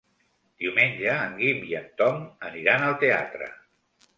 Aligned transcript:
Diumenge 0.63 1.11
en 1.25 1.35
Guim 1.41 1.61
i 1.73 1.77
en 1.81 1.85
Tom 2.01 2.25
aniran 2.51 2.87
al 2.89 2.99
teatre. 3.05 3.53